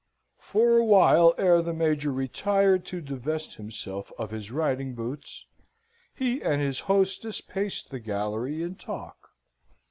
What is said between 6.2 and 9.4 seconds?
and his hostess paced the gallery in talk.